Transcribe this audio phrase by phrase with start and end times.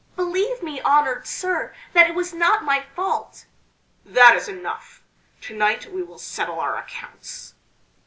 [0.15, 3.45] "Believe me, honored sir, that it was not my fault!"
[4.03, 5.03] "That is enough!
[5.41, 7.53] To night we will settle our accounts."